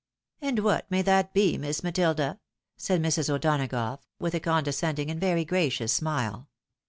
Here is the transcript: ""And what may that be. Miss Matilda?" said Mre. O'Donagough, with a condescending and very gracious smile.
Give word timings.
""And 0.41 0.57
what 0.61 0.89
may 0.89 1.03
that 1.03 1.31
be. 1.31 1.59
Miss 1.59 1.83
Matilda?" 1.83 2.39
said 2.75 2.99
Mre. 3.03 3.29
O'Donagough, 3.35 3.99
with 4.17 4.33
a 4.33 4.39
condescending 4.39 5.11
and 5.11 5.21
very 5.21 5.45
gracious 5.45 5.93
smile. 5.93 6.49